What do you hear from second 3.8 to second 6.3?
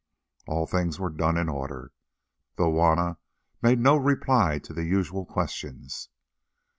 reply to the usual questions.